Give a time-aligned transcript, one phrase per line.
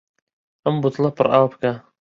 [0.65, 1.71] ئەم بوتڵە پڕ ئاو بکە.